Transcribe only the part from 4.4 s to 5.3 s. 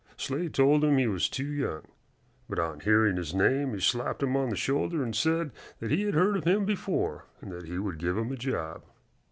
the shoulder and